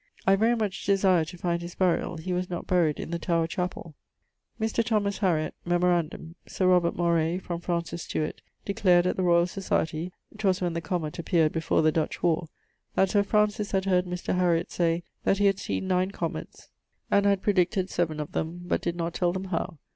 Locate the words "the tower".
3.11-3.45